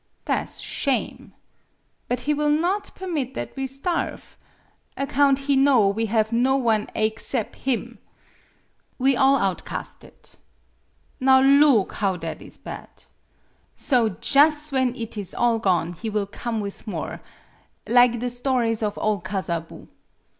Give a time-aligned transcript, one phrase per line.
[0.25, 1.31] Tha' 's shame.
[2.07, 4.35] But he will not permit that we starve
[4.97, 7.99] account he know we have no one aexcep' him.
[8.97, 10.33] We 1 8 MADAME BUTTERFLY all outcasted.
[11.19, 13.03] Now loog bow that is bad!
[13.75, 17.21] So jus' when it is all gone he will come with more
[17.87, 19.87] lig the stories of ole Kazabu.